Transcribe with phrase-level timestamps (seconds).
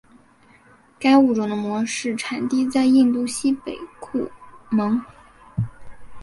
[0.99, 4.31] 该物种的模式产地在印度西北部库
[4.69, 4.99] 蒙。